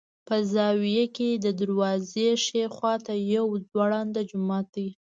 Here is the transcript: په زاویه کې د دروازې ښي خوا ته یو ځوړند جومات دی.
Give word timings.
په 0.27 0.35
زاویه 0.53 1.05
کې 1.15 1.29
د 1.45 1.47
دروازې 1.61 2.29
ښي 2.45 2.63
خوا 2.75 2.93
ته 3.05 3.13
یو 3.35 3.45
ځوړند 3.69 4.15
جومات 4.29 4.65
دی. 4.75 4.87